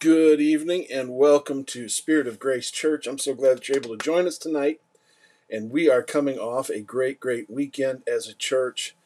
[0.00, 3.06] Good evening and welcome to Spirit of Grace Church.
[3.06, 4.80] I'm so glad that you're able to join us tonight.
[5.50, 8.96] And we are coming off a great, great weekend as a church.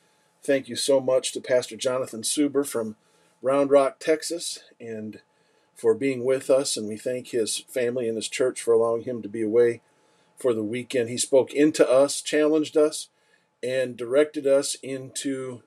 [0.44, 2.94] Thank you so much to Pastor Jonathan Suber from
[3.42, 5.18] Round Rock, Texas, and
[5.74, 6.76] for being with us.
[6.76, 9.80] And we thank his family and his church for allowing him to be away
[10.38, 11.08] for the weekend.
[11.08, 13.08] He spoke into us, challenged us,
[13.64, 15.64] and directed us into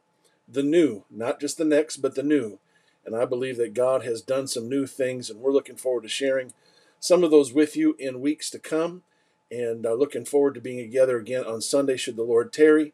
[0.47, 2.59] the new, not just the next, but the new.
[3.07, 6.09] And I believe that God has done some new things, and we're looking forward to
[6.09, 6.51] sharing
[6.99, 9.03] some of those with you in weeks to come.
[9.49, 12.93] And uh, looking forward to being together again on Sunday, should the Lord tarry.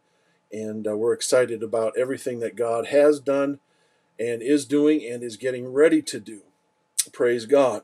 [0.52, 3.59] And uh, we're excited about everything that God has done
[4.20, 6.41] and is doing and is getting ready to do.
[7.11, 7.81] Praise God.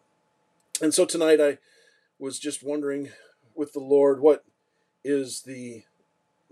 [0.79, 1.57] And so tonight I
[2.19, 3.09] was just wondering
[3.55, 4.45] with the Lord, what
[5.03, 5.85] is the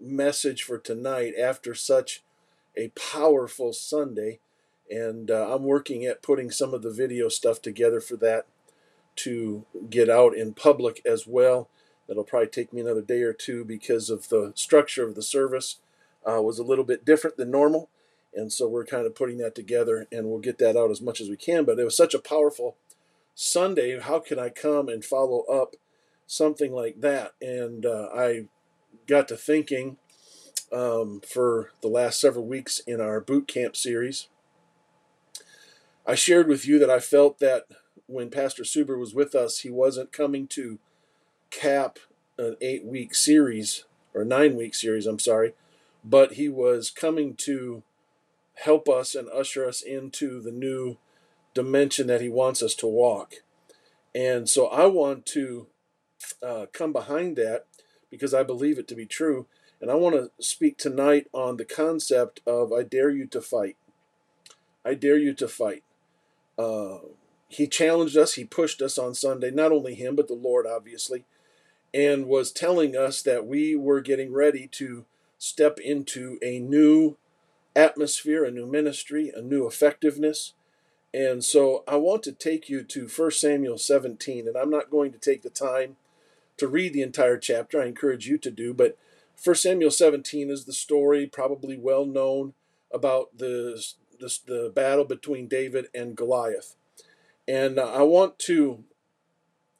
[0.01, 2.23] message for tonight after such
[2.75, 4.39] a powerful Sunday?
[4.89, 8.45] And uh, I'm working at putting some of the video stuff together for that
[9.17, 11.69] to get out in public as well.
[12.07, 15.77] That'll probably take me another day or two because of the structure of the service
[16.25, 17.89] uh, was a little bit different than normal,
[18.33, 21.21] and so we're kind of putting that together, and we'll get that out as much
[21.21, 21.65] as we can.
[21.65, 22.75] But it was such a powerful
[23.35, 23.99] Sunday.
[23.99, 25.75] How can I come and follow up
[26.25, 27.33] something like that?
[27.41, 28.47] And uh, I
[29.07, 29.97] got to thinking
[30.71, 34.27] um, for the last several weeks in our boot camp series
[36.07, 37.65] I shared with you that I felt that
[38.05, 40.79] when Pastor Suber was with us, he wasn't coming to
[41.49, 41.99] cap
[42.37, 43.83] an eight week series
[44.13, 45.53] or nine week series, I'm sorry,
[46.05, 47.83] but he was coming to
[48.63, 50.97] help us and usher us into the new
[51.53, 53.43] dimension that he wants us to walk.
[54.15, 55.67] And so I want to
[56.41, 57.65] uh, come behind that
[58.09, 59.45] because I believe it to be true.
[59.81, 63.75] And I want to speak tonight on the concept of I dare you to fight.
[64.85, 65.83] I dare you to fight.
[66.57, 66.99] Uh,
[67.49, 71.23] he challenged us, he pushed us on Sunday, not only him, but the Lord, obviously,
[71.93, 75.05] and was telling us that we were getting ready to
[75.37, 77.15] step into a new
[77.75, 80.53] atmosphere, a new ministry, a new effectiveness.
[81.13, 85.11] And so I want to take you to 1 Samuel 17, and I'm not going
[85.13, 85.95] to take the time
[86.57, 87.81] to read the entire chapter.
[87.81, 88.97] I encourage you to do, but
[89.41, 92.53] 1 Samuel 17 is the story, probably well known,
[92.91, 93.81] about the
[94.19, 96.75] this, the battle between David and Goliath.
[97.47, 98.83] And uh, I want to,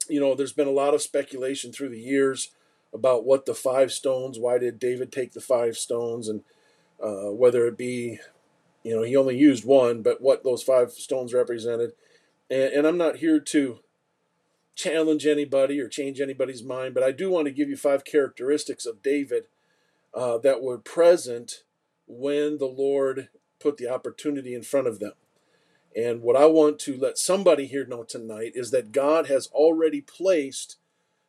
[0.08, 2.52] you know, there's been a lot of speculation through the years
[2.92, 6.42] about what the five stones, why did David take the five stones, and
[7.02, 8.18] uh, whether it be,
[8.82, 11.92] you know, he only used one, but what those five stones represented.
[12.50, 13.80] And, and I'm not here to
[14.74, 18.86] challenge anybody or change anybody's mind, but I do want to give you five characteristics
[18.86, 19.44] of David
[20.14, 21.64] uh, that were present
[22.06, 23.28] when the Lord
[23.60, 25.12] put the opportunity in front of them.
[25.96, 30.00] And what I want to let somebody here know tonight is that God has already
[30.00, 30.76] placed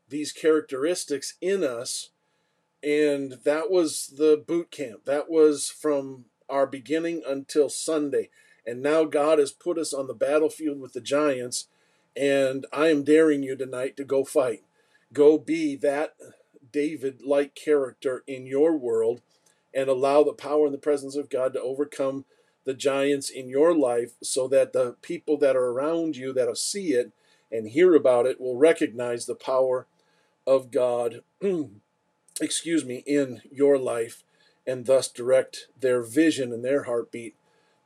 [0.08, 2.10] these characteristics in us.
[2.84, 5.06] And that was the boot camp.
[5.06, 8.30] That was from our beginning until Sunday.
[8.66, 11.68] And now God has put us on the battlefield with the giants.
[12.16, 14.64] And I am daring you tonight to go fight.
[15.14, 16.16] Go be that
[16.72, 19.22] David like character in your world
[19.74, 22.26] and allow the power and the presence of God to overcome
[22.66, 26.56] the giants in your life so that the people that are around you that will
[26.56, 27.12] see it
[27.52, 29.88] and hear about it will recognize the power
[30.46, 31.22] of God,
[32.42, 34.24] excuse me, in your life
[34.68, 37.36] and thus direct their vision and their heartbeat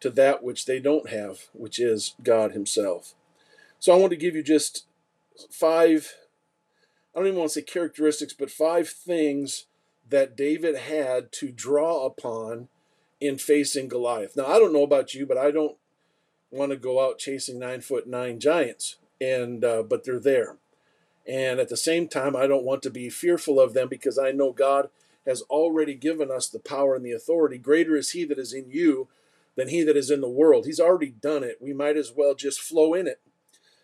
[0.02, 3.16] to that which they don't have, which is God Himself.
[3.80, 4.86] So I want to give you just
[5.50, 6.14] five,
[7.16, 9.66] I don't even want to say characteristics, but five things
[10.10, 12.68] that David had to draw upon
[13.20, 14.36] in facing Goliath.
[14.36, 15.78] Now, I don't know about you, but I don't
[16.52, 20.58] want to go out chasing nine foot nine giants, and uh, but they're there.
[21.28, 24.32] And at the same time, I don't want to be fearful of them because I
[24.32, 24.90] know God
[25.26, 27.58] has already given us the power and the authority.
[27.58, 29.08] Greater is He that is in you
[29.56, 30.66] than He that is in the world.
[30.66, 31.58] He's already done it.
[31.62, 33.22] We might as well just flow in it.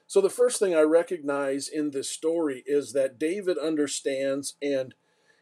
[0.05, 4.95] So, the first thing I recognize in this story is that David understands and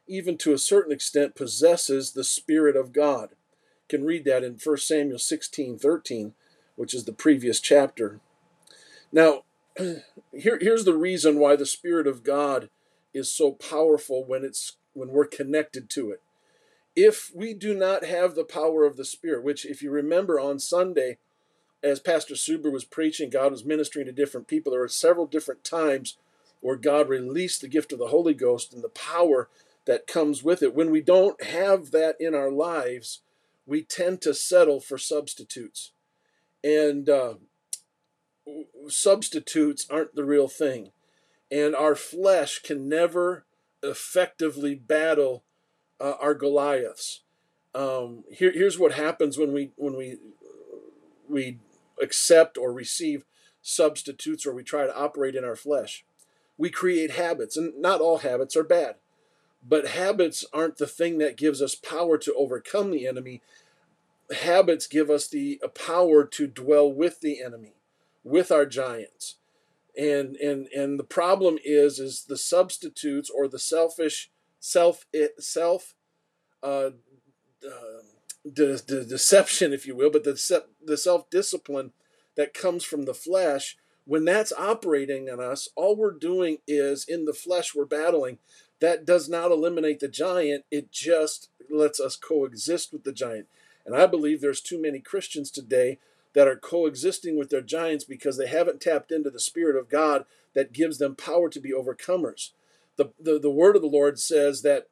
[0.08, 3.30] even to a certain extent possesses the Spirit of God.
[3.90, 6.34] You can read that in 1 Samuel 16 13,
[6.76, 8.20] which is the previous chapter.
[9.12, 9.44] Now,
[10.34, 12.70] here, here's the reason why the Spirit of God
[13.14, 16.22] is so powerful when it's when we're connected to it.
[16.96, 20.60] If we do not have the power of the Spirit, which if you remember on
[20.60, 21.18] Sunday,
[21.84, 24.72] as Pastor Suber was preaching, God was ministering to different people.
[24.72, 26.18] There were several different times
[26.60, 29.48] where God released the gift of the Holy Ghost and the power
[29.88, 30.76] that comes with it.
[30.76, 33.22] When we don't have that in our lives,
[33.66, 35.92] we tend to settle for substitutes.
[36.64, 37.36] And uh,
[38.90, 40.92] substitutes aren't the real thing.
[41.50, 43.46] And our flesh can never
[43.82, 45.44] effectively battle
[46.00, 47.22] uh, our Goliaths.
[47.74, 50.18] Um, here, here's what happens when we when we
[51.30, 51.60] we
[52.02, 53.26] accept or receive
[53.62, 56.06] substitutes or we try to operate in our flesh.
[56.58, 58.96] We create habits, and not all habits are bad,
[59.68, 63.42] but habits aren't the thing that gives us power to overcome the enemy.
[64.36, 67.74] Habits give us the power to dwell with the enemy,
[68.24, 69.36] with our giants.
[69.98, 74.30] And and and the problem is is the substitutes or the selfish
[74.60, 75.06] self
[75.40, 75.96] self
[76.62, 76.92] uh,
[77.66, 78.02] uh,
[78.46, 81.92] the, the deception, if you will, but the, the self discipline
[82.36, 87.26] that comes from the flesh, when that's operating in us, all we're doing is in
[87.26, 88.38] the flesh, we're battling.
[88.80, 93.48] That does not eliminate the giant, it just lets us coexist with the giant.
[93.86, 96.00] And I believe there's too many Christians today
[96.34, 100.26] that are coexisting with their giants because they haven't tapped into the Spirit of God
[100.54, 102.52] that gives them power to be overcomers.
[102.96, 104.88] The, the, the word of the Lord says that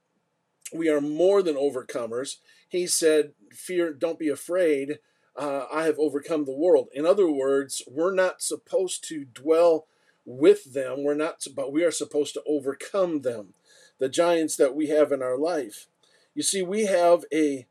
[0.73, 2.38] we are more than overcomers.
[2.67, 5.00] He said, Fear, don't be afraid.
[5.37, 6.87] Uh, I have overcome the world.
[6.93, 9.87] In other words, we're not supposed to dwell
[10.25, 11.03] with them.
[11.03, 13.53] We're not, but we are supposed to overcome them,
[13.99, 15.87] the giants that we have in our life.
[16.33, 17.67] You see, we have a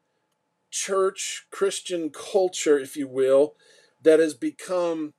[0.70, 3.54] church Christian culture, if you will,
[4.02, 5.14] that has become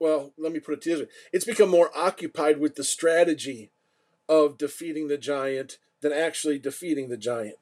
[0.00, 3.72] well, let me put it this way it's become more occupied with the strategy
[4.28, 7.56] of defeating the giant than actually defeating the giant.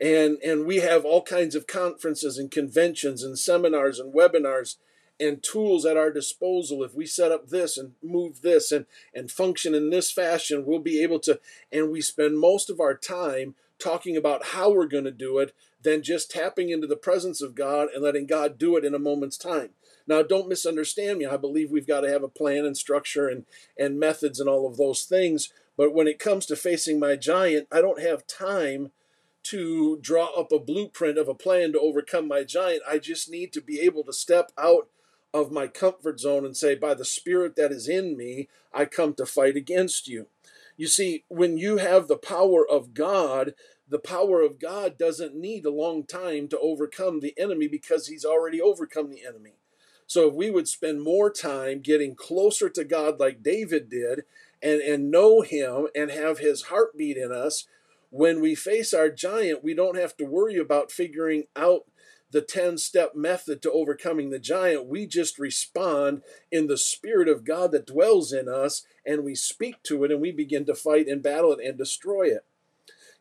[0.00, 4.76] And, and we have all kinds of conferences and conventions and seminars and webinars
[5.20, 6.84] and tools at our disposal.
[6.84, 10.78] If we set up this and move this and, and function in this fashion, we'll
[10.78, 11.40] be able to.
[11.72, 15.54] And we spend most of our time talking about how we're going to do it
[15.82, 18.98] than just tapping into the presence of God and letting God do it in a
[18.98, 19.70] moment's time.
[20.06, 21.26] Now, don't misunderstand me.
[21.26, 23.44] I believe we've got to have a plan and structure and,
[23.78, 25.52] and methods and all of those things.
[25.76, 28.90] But when it comes to facing my giant, I don't have time
[29.44, 32.82] to draw up a blueprint of a plan to overcome my giant.
[32.88, 34.88] I just need to be able to step out
[35.32, 39.14] of my comfort zone and say, by the spirit that is in me, I come
[39.14, 40.26] to fight against you.
[40.76, 43.54] You see, when you have the power of God,
[43.88, 48.24] the power of God doesn't need a long time to overcome the enemy because he's
[48.24, 49.54] already overcome the enemy.
[50.06, 54.24] So if we would spend more time getting closer to God like David did
[54.62, 57.66] and, and know him and have his heartbeat in us,
[58.10, 61.82] when we face our giant, we don't have to worry about figuring out
[62.30, 64.86] the 10 step method to overcoming the giant.
[64.86, 69.82] We just respond in the Spirit of God that dwells in us and we speak
[69.84, 72.44] to it and we begin to fight and battle it and destroy it.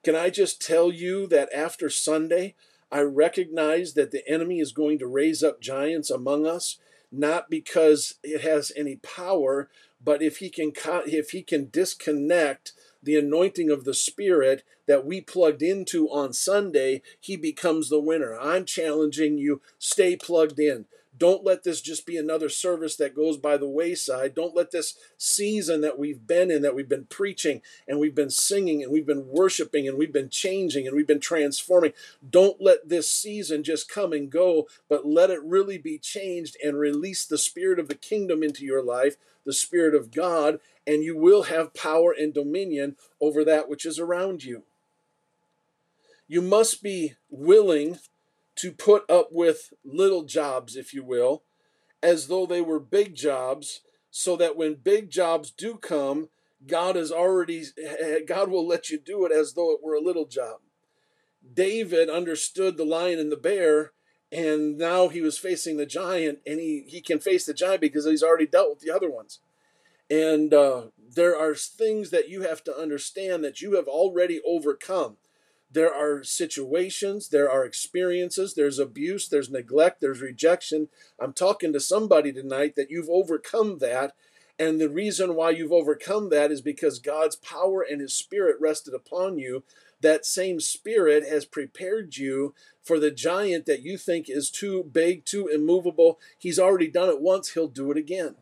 [0.04, 2.56] Can I just tell you that after Sunday,
[2.92, 6.78] I recognize that the enemy is going to raise up giants among us,
[7.12, 9.70] not because it has any power,
[10.04, 10.72] but if he can
[11.06, 17.02] if he can disconnect the anointing of the spirit that we plugged into on Sunday,
[17.20, 18.38] he becomes the winner.
[18.38, 20.86] I'm challenging you stay plugged in.
[21.18, 24.36] Don't let this just be another service that goes by the wayside.
[24.36, 28.30] Don't let this season that we've been in, that we've been preaching and we've been
[28.30, 31.94] singing and we've been worshiping and we've been changing and we've been transforming.
[32.30, 36.78] Don't let this season just come and go, but let it really be changed and
[36.78, 41.18] release the spirit of the kingdom into your life, the spirit of God, and you
[41.18, 44.64] will have power and dominion over that which is around you.
[46.28, 48.00] You must be willing
[48.58, 51.44] to put up with little jobs, if you will,
[52.02, 56.30] as though they were big jobs, so that when big jobs do come,
[56.66, 57.64] God is already
[58.28, 60.60] God will let you do it as though it were a little job.
[61.54, 63.92] David understood the lion and the bear,
[64.32, 68.06] and now he was facing the giant, and he he can face the giant because
[68.06, 69.40] he's already dealt with the other ones.
[70.10, 75.18] And uh, there are things that you have to understand that you have already overcome.
[75.70, 80.88] There are situations, there are experiences, there's abuse, there's neglect, there's rejection.
[81.20, 84.16] I'm talking to somebody tonight that you've overcome that.
[84.58, 88.94] And the reason why you've overcome that is because God's power and His Spirit rested
[88.94, 89.64] upon you.
[90.02, 95.26] That same Spirit has prepared you for the giant that you think is too big,
[95.26, 96.20] too immovable.
[96.38, 98.36] He's already done it once, He'll do it again.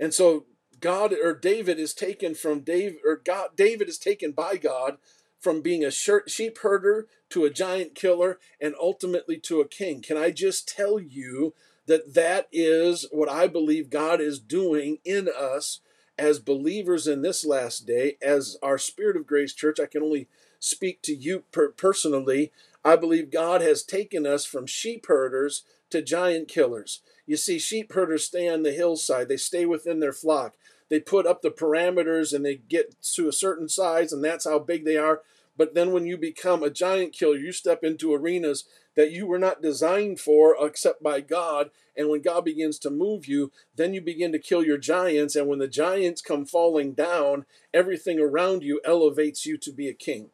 [0.00, 0.46] And so
[0.80, 4.98] God or David is taken from Dave or God David is taken by God
[5.44, 10.00] from being a sheep herder to a giant killer and ultimately to a king.
[10.00, 11.52] Can I just tell you
[11.86, 15.80] that that is what I believe God is doing in us
[16.18, 19.78] as believers in this last day, as our Spirit of Grace Church?
[19.78, 22.50] I can only speak to you per- personally.
[22.82, 27.02] I believe God has taken us from sheep herders to giant killers.
[27.26, 30.54] You see, sheep herders stay on the hillside, they stay within their flock.
[30.88, 34.58] They put up the parameters and they get to a certain size, and that's how
[34.58, 35.22] big they are.
[35.56, 38.64] But then when you become a giant killer, you step into arenas
[38.96, 41.70] that you were not designed for except by God.
[41.96, 45.36] And when God begins to move you, then you begin to kill your giants.
[45.36, 49.94] And when the giants come falling down, everything around you elevates you to be a
[49.94, 50.30] king.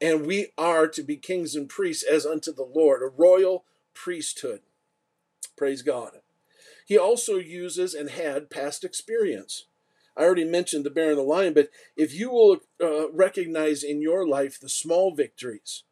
[0.00, 3.64] And we are to be kings and priests as unto the Lord, a royal
[3.94, 4.60] priesthood.
[5.56, 6.20] Praise God.
[6.86, 9.66] He also uses and had past experience.
[10.20, 14.02] I already mentioned the bear and the lion, but if you will uh, recognize in
[14.02, 15.84] your life the small victories,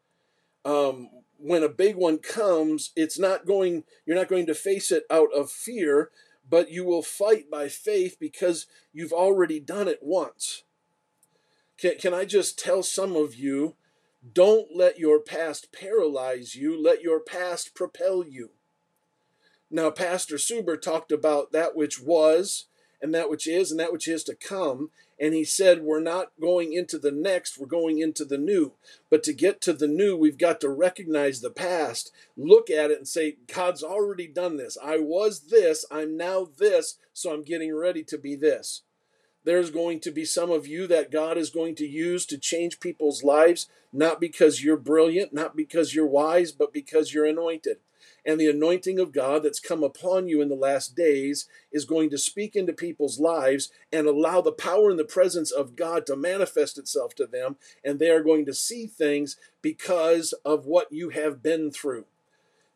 [0.63, 1.09] um,
[1.39, 5.29] when a big one comes, it's not going, you're not going to face it out
[5.35, 6.11] of fear,
[6.47, 10.61] but you will fight by faith because you've already done it once.
[11.79, 13.77] Can, can I just tell some of you,
[14.31, 18.51] don't let your past paralyze you, let your past propel you.
[19.71, 22.65] Now, Pastor Suber talked about that which was,
[23.01, 24.91] and that which is, and that which is to come.
[25.19, 28.73] And he said, We're not going into the next, we're going into the new.
[29.09, 32.97] But to get to the new, we've got to recognize the past, look at it,
[32.97, 34.77] and say, God's already done this.
[34.83, 38.83] I was this, I'm now this, so I'm getting ready to be this.
[39.45, 42.79] There's going to be some of you that God is going to use to change
[42.79, 47.77] people's lives, not because you're brilliant, not because you're wise, but because you're anointed
[48.25, 52.09] and the anointing of God that's come upon you in the last days is going
[52.09, 56.15] to speak into people's lives and allow the power and the presence of God to
[56.15, 61.09] manifest itself to them, and they are going to see things because of what you
[61.09, 62.05] have been through.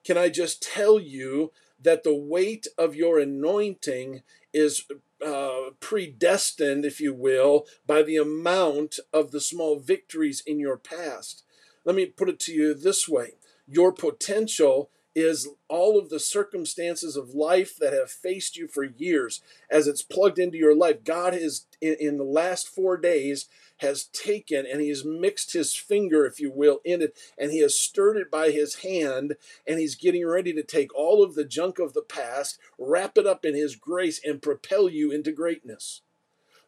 [0.03, 4.21] Can I just tell you that the weight of your anointing
[4.53, 4.85] is
[5.25, 11.43] uh, predestined, if you will, by the amount of the small victories in your past?
[11.85, 13.33] Let me put it to you this way
[13.67, 19.41] your potential is all of the circumstances of life that have faced you for years
[19.70, 21.03] as it's plugged into your life.
[21.03, 25.75] God is in, in, the last four days has taken and he has mixed his
[25.75, 29.36] finger, if you will, in it, and he has stirred it by his hand,
[29.67, 33.27] and he's getting ready to take all of the junk of the past, wrap it
[33.27, 36.01] up in his grace, and propel you into greatness.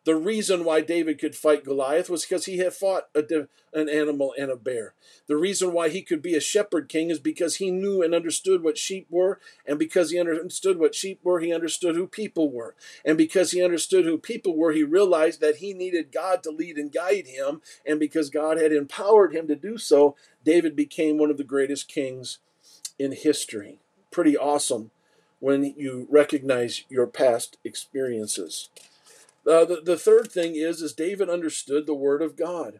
[0.05, 3.23] The reason why David could fight Goliath was because he had fought a,
[3.73, 4.93] an animal and a bear.
[5.25, 8.61] The reason why he could be a shepherd king is because he knew and understood
[8.63, 12.75] what sheep were, and because he understood what sheep were, he understood who people were.
[13.03, 16.77] And because he understood who people were, he realized that he needed God to lead
[16.77, 21.31] and guide him, and because God had empowered him to do so, David became one
[21.31, 22.37] of the greatest kings
[22.99, 23.79] in history.
[24.11, 24.91] Pretty awesome
[25.39, 28.69] when you recognize your past experiences.
[29.47, 32.79] Uh, the, the third thing is, is David understood the word of God.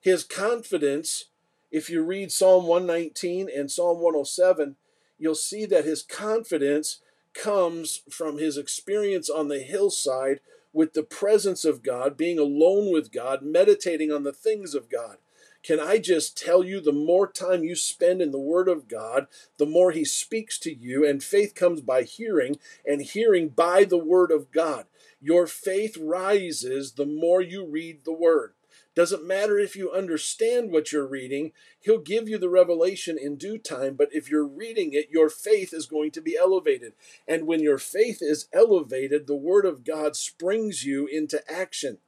[0.00, 1.26] His confidence,
[1.72, 4.76] if you read Psalm 119 and Psalm 107,
[5.18, 7.00] you'll see that his confidence
[7.34, 10.40] comes from his experience on the hillside
[10.72, 15.16] with the presence of God, being alone with God, meditating on the things of God.
[15.62, 19.26] Can I just tell you, the more time you spend in the Word of God,
[19.56, 23.98] the more He speaks to you, and faith comes by hearing, and hearing by the
[23.98, 24.86] Word of God.
[25.20, 28.54] Your faith rises the more you read the Word.
[28.94, 33.58] Doesn't matter if you understand what you're reading, He'll give you the revelation in due
[33.58, 33.94] time.
[33.94, 36.94] But if you're reading it, your faith is going to be elevated.
[37.26, 41.98] And when your faith is elevated, the Word of God springs you into action.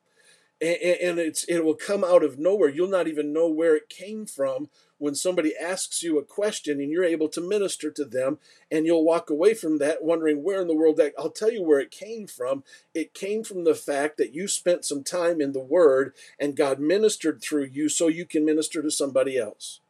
[0.62, 2.68] And it's, it will come out of nowhere.
[2.68, 6.92] You'll not even know where it came from when somebody asks you a question and
[6.92, 8.38] you're able to minister to them
[8.70, 11.62] and you'll walk away from that wondering where in the world that I'll tell you
[11.62, 12.62] where it came from.
[12.94, 16.78] It came from the fact that you spent some time in the Word and God
[16.78, 19.80] ministered through you so you can minister to somebody else.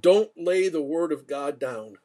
[0.00, 1.98] Don't lay the Word of God down.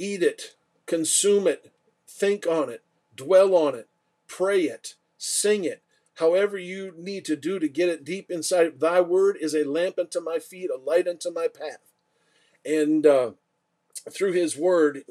[0.00, 0.56] Eat it,
[0.86, 1.70] consume it,
[2.08, 2.82] think on it,
[3.14, 3.88] dwell on it,
[4.26, 5.81] pray it, sing it,
[6.14, 8.80] however you need to do to get it deep inside.
[8.80, 11.92] Thy word is a lamp unto my feet, a light unto my path.
[12.64, 13.32] And uh,
[14.10, 15.04] through his word,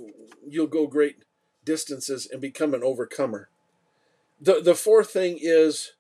[0.48, 1.24] you'll go great
[1.66, 3.50] distances and become an overcomer.
[4.40, 5.94] The, the fourth thing is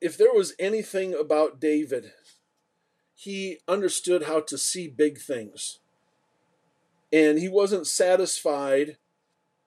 [0.00, 2.12] if there was anything about David,
[3.14, 5.78] he understood how to see big things.
[7.12, 8.96] And he wasn't satisfied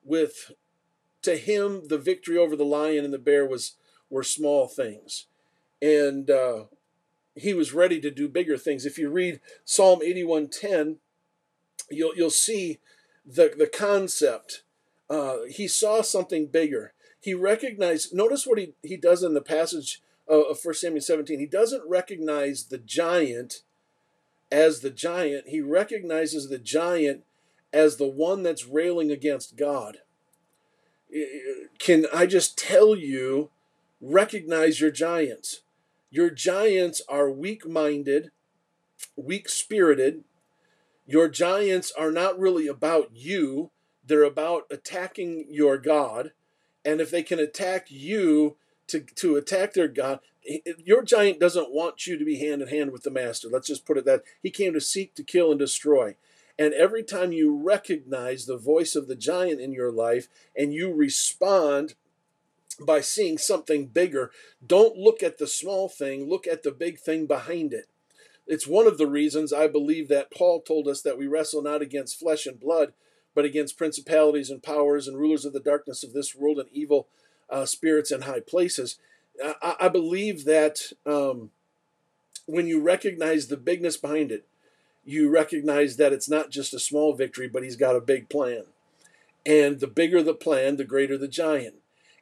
[0.04, 0.52] with,
[1.22, 3.76] to him, the victory over the lion and the bear was
[4.10, 5.26] were small things.
[5.82, 6.66] And uh,
[7.36, 8.86] he was ready to do bigger things.
[8.86, 10.98] If you read Psalm 81:10,
[11.90, 12.80] you'll, you'll see
[13.26, 14.64] the, the concept.
[15.10, 16.94] Uh, he saw something bigger.
[17.20, 21.40] He recognized, notice what he, he does in the passage of 1 Samuel 17.
[21.40, 23.64] He doesn't recognize the giant
[24.52, 27.24] as the giant, he recognizes the giant
[27.74, 29.98] as the one that's railing against God,
[31.80, 33.50] can I just tell you,
[34.02, 35.62] recognize your giants.
[36.10, 38.32] Your giants are weak minded,
[39.16, 40.24] weak spirited.
[41.06, 43.72] Your giants are not really about you,
[44.06, 46.32] they're about attacking your God.
[46.86, 48.56] And if they can attack you
[48.88, 50.20] to, to attack their God,
[50.78, 53.50] your giant doesn't want you to be hand in hand with the master.
[53.52, 56.16] Let's just put it that he came to seek, to kill, and destroy.
[56.58, 60.94] And every time you recognize the voice of the giant in your life and you
[60.94, 61.96] respond
[62.80, 64.32] by seeing something bigger,
[64.66, 67.88] don't look at the small thing, look at the big thing behind it.
[68.46, 71.82] It's one of the reasons I believe that Paul told us that we wrestle not
[71.82, 72.94] against flesh and blood,
[73.36, 77.08] but against principalities and powers and rulers of the darkness of this world and evil
[77.50, 78.98] uh, spirits in high places.
[79.44, 81.52] I, I believe that um,
[82.46, 84.46] when you recognize the bigness behind it,
[85.06, 88.64] you recognize that it's not just a small victory, but he's got a big plan.
[89.46, 91.76] And the bigger the plan, the greater the giant.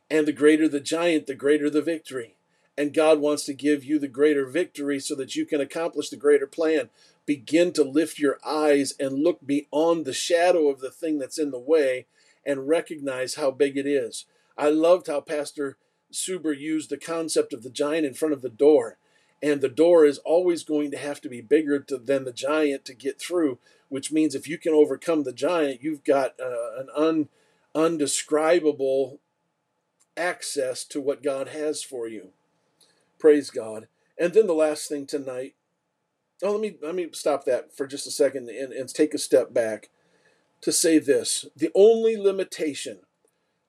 [0.10, 2.38] And the greater the giant, the greater the victory.
[2.78, 6.18] And God wants to give you the greater victory so that you can accomplish the
[6.18, 6.90] greater plan.
[7.26, 11.52] Begin to lift your eyes and look beyond the shadow of the thing that's in
[11.52, 12.06] the way
[12.46, 14.26] and recognize how big it is.
[14.58, 15.78] I loved how Pastor
[16.12, 18.98] Suber used the concept of the giant in front of the door
[19.42, 22.86] and the door is always going to have to be bigger to, than the giant
[22.86, 23.60] to get through
[23.90, 27.30] which means if you can overcome the giant you've got uh, an un,
[27.74, 29.20] undescribable
[30.18, 32.30] access to what god has for you
[33.20, 35.56] praise god and then the last thing tonight
[36.44, 39.20] oh let me let me stop that for just a second and, and take a
[39.20, 39.90] step back
[40.62, 43.00] to say this the only limitation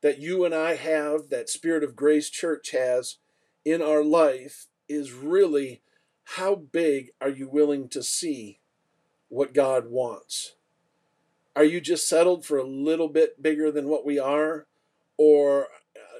[0.03, 3.17] that you and i have that spirit of grace church has
[3.65, 5.83] in our life is really
[6.31, 8.61] how big are you willing to see
[9.29, 10.55] what God wants?
[11.55, 14.67] Are you just settled for a little bit bigger than what we are?
[15.17, 15.69] Or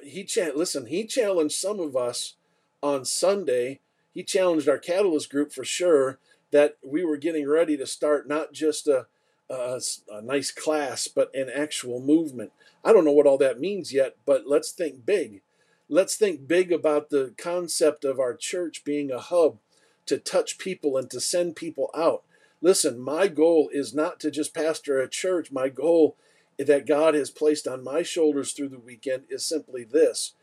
[0.07, 2.35] he cha- listen, he challenged some of us
[2.81, 3.79] on Sunday.
[4.13, 6.19] He challenged our catalyst group for sure
[6.51, 9.07] that we were getting ready to start not just a,
[9.49, 9.79] a,
[10.11, 12.51] a nice class, but an actual movement.
[12.83, 15.41] I don't know what all that means yet, but let's think big.
[15.89, 19.57] Let's think big about the concept of our church being a hub
[20.05, 22.23] to touch people and to send people out.
[22.61, 25.51] Listen, my goal is not to just pastor a church.
[25.51, 26.17] My goal
[26.57, 30.33] that God has placed on my shoulders through the weekend is simply this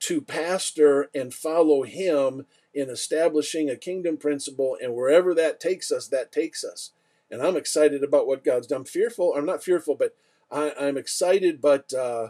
[0.00, 4.76] to pastor and follow Him in establishing a kingdom principle.
[4.82, 6.90] And wherever that takes us, that takes us.
[7.30, 8.80] And I'm excited about what God's done.
[8.80, 10.14] I'm fearful, I'm not fearful, but
[10.50, 12.28] I, am excited, but uh,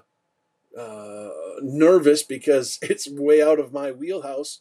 [0.78, 1.28] uh,
[1.60, 4.60] nervous because it's way out of my wheelhouse.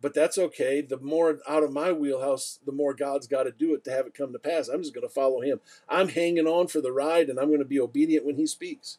[0.00, 0.82] But that's okay.
[0.82, 4.06] The more out of my wheelhouse, the more God's got to do it to have
[4.06, 4.68] it come to pass.
[4.68, 5.60] I'm just going to follow Him.
[5.88, 8.98] I'm hanging on for the ride and I'm going to be obedient when He speaks.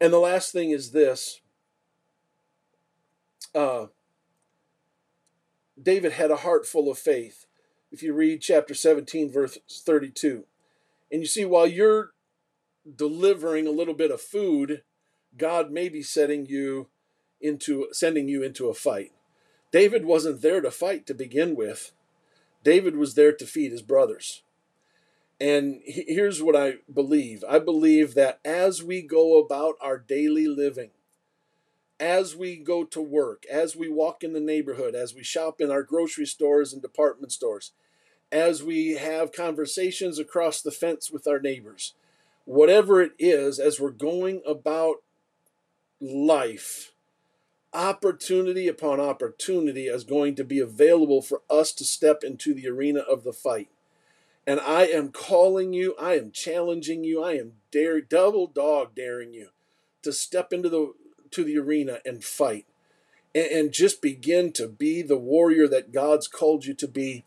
[0.00, 1.40] And the last thing is this
[3.54, 3.86] uh,
[5.80, 7.46] David had a heart full of faith.
[7.92, 10.44] If you read chapter 17, verse 32,
[11.12, 12.10] and you see, while you're
[12.96, 14.82] delivering a little bit of food
[15.36, 16.88] God may be setting you
[17.40, 19.12] into sending you into a fight.
[19.74, 21.90] David wasn't there to fight to begin with.
[22.62, 24.44] David was there to feed his brothers.
[25.40, 30.90] And here's what I believe I believe that as we go about our daily living,
[31.98, 35.72] as we go to work, as we walk in the neighborhood, as we shop in
[35.72, 37.72] our grocery stores and department stores,
[38.30, 41.94] as we have conversations across the fence with our neighbors,
[42.44, 44.98] whatever it is, as we're going about
[46.00, 46.93] life,
[47.74, 53.00] opportunity upon opportunity is going to be available for us to step into the arena
[53.00, 53.68] of the fight.
[54.46, 59.34] And I am calling you, I am challenging you, I am dare double dog daring
[59.34, 59.48] you
[60.02, 60.92] to step into the
[61.30, 62.66] to the arena and fight.
[63.34, 67.24] And, and just begin to be the warrior that God's called you to be.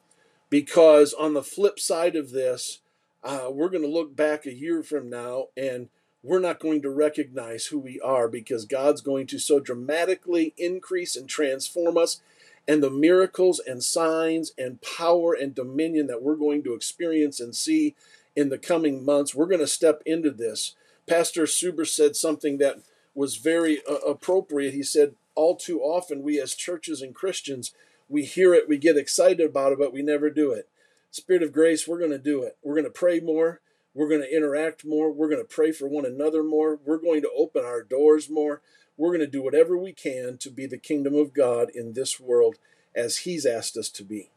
[0.50, 2.80] Because on the flip side of this,
[3.22, 5.90] uh, we're going to look back a year from now and
[6.24, 11.16] we're not going to recognize who we are because God's going to so dramatically increase
[11.16, 12.22] and transform us.
[12.68, 17.56] And the miracles and signs and power and dominion that we're going to experience and
[17.56, 17.96] see
[18.36, 20.76] in the coming months, we're going to step into this.
[21.08, 22.80] Pastor Suber said something that
[23.16, 24.74] was very uh, appropriate.
[24.74, 27.74] He said, All too often, we as churches and Christians,
[28.10, 30.68] we hear it, we get excited about it, but we never do it.
[31.10, 32.58] Spirit of grace, we're going to do it.
[32.62, 33.62] We're going to pray more.
[33.98, 35.12] We're going to interact more.
[35.12, 36.80] We're going to pray for one another more.
[36.86, 38.62] We're going to open our doors more.
[38.96, 42.20] We're going to do whatever we can to be the kingdom of God in this
[42.20, 42.58] world
[42.94, 44.30] as He's asked us to be.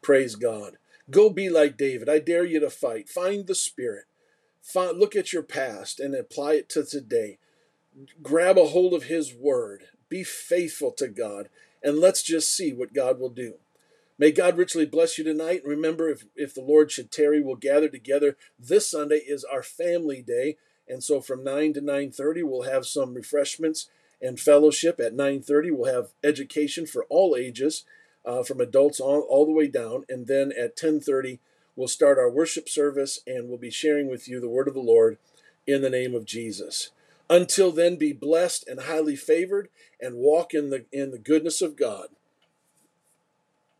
[0.00, 0.76] Praise God.
[1.10, 2.08] Go be like David.
[2.08, 3.08] I dare you to fight.
[3.08, 4.04] Find the Spirit.
[4.76, 7.38] look at your past and apply it to today.
[8.22, 9.88] Grab a hold of His Word.
[10.08, 11.48] Be faithful to God,
[11.82, 13.54] and let's just see what God will do.
[14.20, 15.62] May God richly bless you tonight.
[15.62, 18.36] And remember, if, if the Lord should tarry, we'll gather together.
[18.58, 20.58] This Sunday is our family day.
[20.86, 23.88] And so from 9 to 9.30, we'll have some refreshments
[24.20, 25.00] and fellowship.
[25.00, 27.86] At 9.30, we'll have education for all ages,
[28.26, 30.04] uh, from adults all, all the way down.
[30.06, 31.38] And then at 10.30,
[31.74, 34.80] we'll start our worship service and we'll be sharing with you the word of the
[34.80, 35.16] Lord
[35.66, 36.90] in the name of Jesus.
[37.30, 41.74] Until then, be blessed and highly favored and walk in the, in the goodness of
[41.74, 42.08] God.